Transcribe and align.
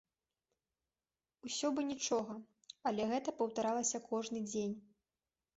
Усё 1.49 1.67
бы 1.75 1.81
нічога, 1.91 2.37
але 2.93 3.01
гэта 3.13 3.37
паўтаралася 3.43 4.03
кожны 4.11 4.43
дзень. 4.51 4.75